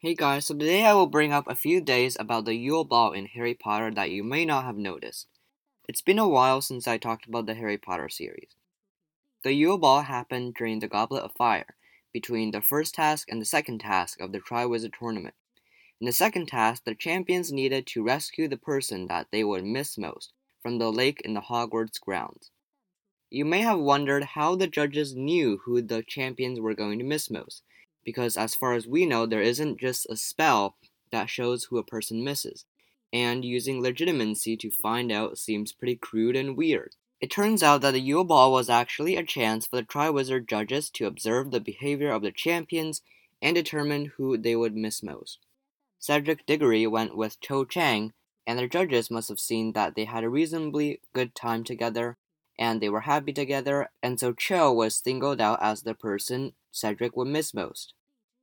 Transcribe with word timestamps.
Hey 0.00 0.14
guys, 0.14 0.46
so 0.46 0.54
today 0.54 0.84
I 0.84 0.92
will 0.92 1.08
bring 1.08 1.32
up 1.32 1.48
a 1.48 1.56
few 1.56 1.80
days 1.80 2.16
about 2.20 2.44
the 2.44 2.54
Yule 2.54 2.84
Ball 2.84 3.10
in 3.10 3.26
Harry 3.26 3.54
Potter 3.54 3.90
that 3.90 4.12
you 4.12 4.22
may 4.22 4.44
not 4.44 4.64
have 4.64 4.76
noticed. 4.76 5.26
It's 5.88 6.02
been 6.02 6.20
a 6.20 6.28
while 6.28 6.60
since 6.60 6.86
I 6.86 6.98
talked 6.98 7.26
about 7.26 7.46
the 7.46 7.54
Harry 7.54 7.78
Potter 7.78 8.08
series. 8.08 8.54
The 9.42 9.54
Yule 9.54 9.76
Ball 9.76 10.02
happened 10.02 10.54
during 10.54 10.78
the 10.78 10.86
Goblet 10.86 11.24
of 11.24 11.32
Fire, 11.32 11.74
between 12.12 12.52
the 12.52 12.60
first 12.60 12.94
task 12.94 13.26
and 13.28 13.42
the 13.42 13.44
second 13.44 13.80
task 13.80 14.20
of 14.20 14.30
the 14.30 14.38
Triwizard 14.38 14.92
Tournament. 14.96 15.34
In 16.00 16.06
the 16.06 16.12
second 16.12 16.46
task, 16.46 16.84
the 16.84 16.94
champions 16.94 17.50
needed 17.50 17.84
to 17.88 18.04
rescue 18.04 18.46
the 18.46 18.56
person 18.56 19.08
that 19.08 19.26
they 19.32 19.42
would 19.42 19.64
miss 19.64 19.98
most 19.98 20.32
from 20.62 20.78
the 20.78 20.92
lake 20.92 21.20
in 21.24 21.34
the 21.34 21.40
Hogwarts 21.40 22.00
grounds. 22.00 22.52
You 23.30 23.44
may 23.44 23.62
have 23.62 23.80
wondered 23.80 24.22
how 24.22 24.54
the 24.54 24.68
judges 24.68 25.16
knew 25.16 25.58
who 25.64 25.82
the 25.82 26.04
champions 26.04 26.60
were 26.60 26.74
going 26.74 27.00
to 27.00 27.04
miss 27.04 27.28
most, 27.28 27.64
because 28.04 28.36
as 28.36 28.54
far 28.54 28.72
as 28.74 28.86
we 28.86 29.06
know, 29.06 29.26
there 29.26 29.42
isn't 29.42 29.80
just 29.80 30.06
a 30.08 30.16
spell 30.16 30.76
that 31.10 31.30
shows 31.30 31.64
who 31.64 31.78
a 31.78 31.84
person 31.84 32.24
misses, 32.24 32.64
and 33.12 33.44
using 33.44 33.82
Legilimency 33.82 34.58
to 34.58 34.70
find 34.70 35.10
out 35.10 35.38
seems 35.38 35.72
pretty 35.72 35.96
crude 35.96 36.36
and 36.36 36.56
weird. 36.56 36.94
It 37.20 37.30
turns 37.30 37.62
out 37.62 37.80
that 37.80 37.92
the 37.92 38.00
Yule 38.00 38.24
Ball 38.24 38.52
was 38.52 38.70
actually 38.70 39.16
a 39.16 39.24
chance 39.24 39.66
for 39.66 39.76
the 39.76 39.82
Triwizard 39.82 40.46
judges 40.46 40.88
to 40.90 41.06
observe 41.06 41.50
the 41.50 41.60
behavior 41.60 42.12
of 42.12 42.22
the 42.22 42.30
champions 42.30 43.02
and 43.42 43.56
determine 43.56 44.12
who 44.16 44.36
they 44.36 44.54
would 44.54 44.76
miss 44.76 45.02
most. 45.02 45.38
Cedric 45.98 46.46
Diggory 46.46 46.86
went 46.86 47.16
with 47.16 47.40
Cho 47.40 47.64
Chang, 47.64 48.12
and 48.46 48.58
the 48.58 48.68
judges 48.68 49.10
must 49.10 49.28
have 49.28 49.40
seen 49.40 49.72
that 49.72 49.96
they 49.96 50.04
had 50.04 50.22
a 50.22 50.28
reasonably 50.28 51.00
good 51.12 51.34
time 51.34 51.64
together, 51.64 52.16
and 52.58 52.80
they 52.80 52.88
were 52.88 53.02
happy 53.02 53.32
together, 53.32 53.90
and 54.02 54.18
so 54.18 54.32
Cho 54.32 54.72
was 54.72 54.96
singled 54.96 55.40
out 55.40 55.58
as 55.62 55.82
the 55.82 55.94
person 55.94 56.54
Cedric 56.72 57.16
would 57.16 57.28
miss 57.28 57.54
most. 57.54 57.94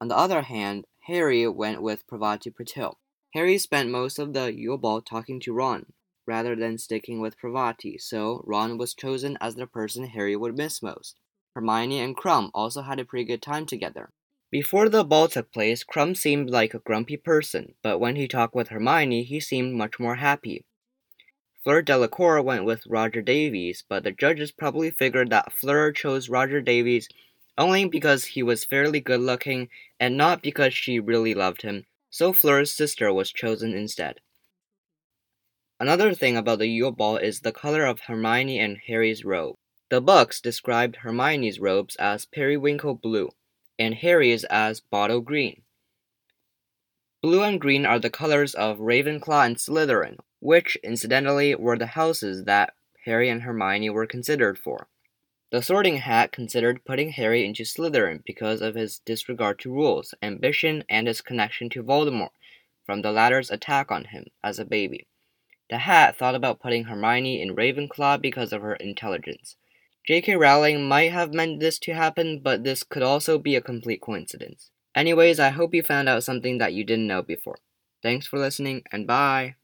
On 0.00 0.08
the 0.08 0.16
other 0.16 0.42
hand, 0.42 0.86
Harry 1.06 1.46
went 1.48 1.82
with 1.82 2.06
Parvati 2.06 2.50
Patil. 2.50 2.94
Harry 3.34 3.58
spent 3.58 3.90
most 3.90 4.18
of 4.18 4.32
the 4.32 4.54
Yule 4.54 4.78
Ball 4.78 5.02
talking 5.02 5.40
to 5.40 5.52
Ron, 5.52 5.86
rather 6.26 6.54
than 6.54 6.78
sticking 6.78 7.20
with 7.20 7.38
Pravati, 7.38 8.00
so 8.00 8.42
Ron 8.46 8.78
was 8.78 8.94
chosen 8.94 9.36
as 9.40 9.56
the 9.56 9.66
person 9.66 10.06
Harry 10.06 10.36
would 10.36 10.56
miss 10.56 10.82
most. 10.82 11.18
Hermione 11.54 12.00
and 12.00 12.16
Krum 12.16 12.50
also 12.54 12.82
had 12.82 12.98
a 12.98 13.04
pretty 13.04 13.24
good 13.24 13.42
time 13.42 13.66
together. 13.66 14.10
Before 14.50 14.88
the 14.88 15.04
ball 15.04 15.28
took 15.28 15.52
place, 15.52 15.84
Krum 15.84 16.16
seemed 16.16 16.48
like 16.48 16.74
a 16.74 16.78
grumpy 16.78 17.16
person, 17.16 17.74
but 17.82 17.98
when 17.98 18.16
he 18.16 18.28
talked 18.28 18.54
with 18.54 18.68
Hermione, 18.68 19.24
he 19.24 19.40
seemed 19.40 19.74
much 19.74 19.98
more 19.98 20.16
happy. 20.16 20.64
Fleur 21.64 21.80
Delacour 21.80 22.42
went 22.42 22.66
with 22.66 22.86
Roger 22.86 23.22
Davies, 23.22 23.84
but 23.88 24.04
the 24.04 24.12
judges 24.12 24.52
probably 24.52 24.90
figured 24.90 25.30
that 25.30 25.50
Fleur 25.50 25.92
chose 25.92 26.28
Roger 26.28 26.60
Davies 26.60 27.08
only 27.56 27.86
because 27.86 28.24
he 28.24 28.42
was 28.42 28.66
fairly 28.66 29.00
good 29.00 29.20
looking 29.20 29.70
and 29.98 30.14
not 30.14 30.42
because 30.42 30.74
she 30.74 31.00
really 31.00 31.32
loved 31.32 31.62
him, 31.62 31.86
so 32.10 32.34
Fleur's 32.34 32.70
sister 32.70 33.10
was 33.14 33.32
chosen 33.32 33.72
instead. 33.72 34.20
Another 35.80 36.12
thing 36.12 36.36
about 36.36 36.58
the 36.58 36.66
Yule 36.66 36.92
Ball 36.92 37.16
is 37.16 37.40
the 37.40 37.52
color 37.52 37.86
of 37.86 38.00
Hermione 38.00 38.58
and 38.58 38.76
Harry's 38.86 39.24
robe. 39.24 39.56
The 39.88 40.02
books 40.02 40.42
described 40.42 40.96
Hermione's 40.96 41.58
robes 41.58 41.96
as 41.96 42.26
periwinkle 42.26 42.96
blue 42.96 43.30
and 43.78 43.94
Harry's 43.94 44.44
as 44.44 44.80
bottle 44.80 45.22
green. 45.22 45.62
Blue 47.22 47.42
and 47.42 47.58
green 47.58 47.86
are 47.86 47.98
the 47.98 48.10
colors 48.10 48.54
of 48.54 48.78
Ravenclaw 48.80 49.46
and 49.46 49.56
Slytherin, 49.56 50.18
which, 50.44 50.76
incidentally, 50.84 51.54
were 51.54 51.78
the 51.78 51.86
houses 51.86 52.44
that 52.44 52.74
Harry 53.06 53.30
and 53.30 53.42
Hermione 53.44 53.88
were 53.88 54.06
considered 54.06 54.58
for. 54.58 54.88
The 55.50 55.62
Sorting 55.62 55.96
Hat 55.96 56.32
considered 56.32 56.84
putting 56.84 57.12
Harry 57.12 57.46
into 57.46 57.64
Slytherin 57.64 58.22
because 58.26 58.60
of 58.60 58.74
his 58.74 58.98
disregard 58.98 59.58
to 59.60 59.72
rules, 59.72 60.12
ambition, 60.20 60.84
and 60.86 61.06
his 61.06 61.22
connection 61.22 61.70
to 61.70 61.82
Voldemort 61.82 62.28
from 62.84 63.00
the 63.00 63.10
latter's 63.10 63.50
attack 63.50 63.90
on 63.90 64.04
him 64.04 64.26
as 64.42 64.58
a 64.58 64.66
baby. 64.66 65.06
The 65.70 65.78
Hat 65.78 66.14
thought 66.14 66.34
about 66.34 66.60
putting 66.60 66.84
Hermione 66.84 67.40
in 67.40 67.56
Ravenclaw 67.56 68.20
because 68.20 68.52
of 68.52 68.60
her 68.60 68.74
intelligence. 68.74 69.56
J.K. 70.06 70.36
Rowling 70.36 70.86
might 70.86 71.10
have 71.10 71.32
meant 71.32 71.60
this 71.60 71.78
to 71.78 71.94
happen, 71.94 72.40
but 72.40 72.64
this 72.64 72.82
could 72.82 73.02
also 73.02 73.38
be 73.38 73.56
a 73.56 73.62
complete 73.62 74.02
coincidence. 74.02 74.70
Anyways, 74.94 75.40
I 75.40 75.48
hope 75.48 75.72
you 75.72 75.82
found 75.82 76.10
out 76.10 76.22
something 76.22 76.58
that 76.58 76.74
you 76.74 76.84
didn't 76.84 77.06
know 77.06 77.22
before. 77.22 77.56
Thanks 78.02 78.26
for 78.26 78.38
listening, 78.38 78.82
and 78.92 79.06
bye! 79.06 79.54